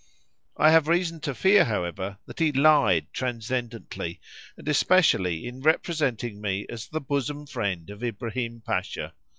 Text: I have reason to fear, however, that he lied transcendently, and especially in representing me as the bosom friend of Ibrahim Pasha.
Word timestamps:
I 0.57 0.71
have 0.71 0.87
reason 0.87 1.19
to 1.19 1.35
fear, 1.35 1.65
however, 1.65 2.17
that 2.25 2.39
he 2.39 2.51
lied 2.51 3.05
transcendently, 3.13 4.19
and 4.57 4.67
especially 4.67 5.45
in 5.45 5.61
representing 5.61 6.41
me 6.41 6.65
as 6.69 6.87
the 6.87 6.99
bosom 6.99 7.45
friend 7.45 7.87
of 7.91 8.03
Ibrahim 8.03 8.61
Pasha. 8.65 9.13